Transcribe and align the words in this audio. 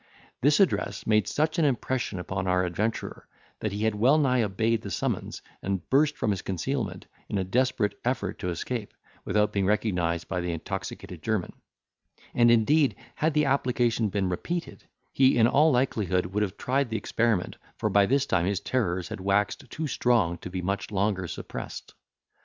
This 0.41 0.59
address 0.59 1.05
made 1.05 1.27
such 1.27 1.59
an 1.59 1.65
impression 1.65 2.17
upon 2.17 2.47
our 2.47 2.65
adventurer, 2.65 3.27
that 3.59 3.71
he 3.71 3.83
had 3.83 3.93
well 3.93 4.17
nigh 4.17 4.41
obeyed 4.41 4.81
the 4.81 4.89
summons, 4.89 5.43
and 5.61 5.87
burst 5.91 6.17
from 6.17 6.31
his 6.31 6.41
concealment, 6.41 7.05
in 7.29 7.37
a 7.37 7.43
desperate 7.43 7.99
effort 8.03 8.39
to 8.39 8.49
escape, 8.49 8.95
without 9.25 9.53
being 9.53 9.67
recognised 9.67 10.27
by 10.27 10.41
the 10.41 10.53
intoxicated 10.53 11.21
German; 11.21 11.53
and 12.33 12.49
indeed, 12.49 12.95
had 13.13 13.35
the 13.35 13.45
application 13.45 14.09
been 14.09 14.27
repeated, 14.27 14.85
he 15.13 15.37
in 15.37 15.45
all 15.45 15.71
likelihood 15.71 16.25
would 16.25 16.41
have 16.41 16.57
tried 16.57 16.89
the 16.89 16.97
experiment, 16.97 17.57
for 17.77 17.87
by 17.91 18.07
this 18.07 18.25
time 18.25 18.47
his 18.47 18.59
terrors 18.59 19.09
had 19.09 19.19
waxed 19.19 19.69
too 19.69 19.85
strong 19.85 20.35
to 20.39 20.49
be 20.49 20.63
much 20.63 20.89
longer 20.89 21.27
suppressed. 21.27 21.93